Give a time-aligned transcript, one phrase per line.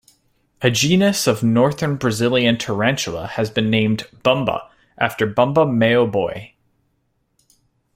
[0.63, 6.55] A genus of Northern Brazilian tarantula has been named "bumba", after Bumba Meu Boi.